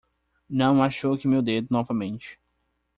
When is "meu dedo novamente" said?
1.27-2.39